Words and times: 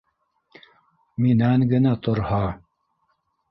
—Минән 1.27 1.67
генә 1.75 1.93
торһа 2.09 2.43